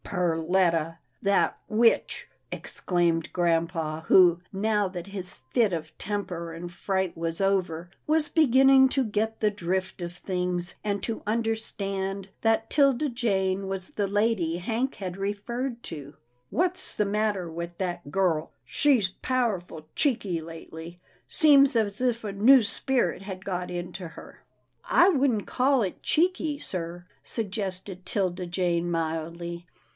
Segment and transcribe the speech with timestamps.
[0.11, 0.97] "Perletta—
[1.29, 7.55] that witch," exclaimed grampa, who, now that his fit of temper and fright was PERLETTA
[7.55, 11.21] PUZZLES HER FRIENDS 285 over, was beginning to get the drift of things, and to
[11.25, 16.15] understand that 'Tilda Jane was the lady Hank had referred to,"
[16.49, 18.51] What's the matter with that girl?
[18.65, 20.99] She's powerful cheeky lately.
[21.29, 24.43] Seems as if a new spirit had got into her.""
[24.83, 29.67] I wouldn't call it cheeky, sir," suggested 'Tilda Jane, mildly.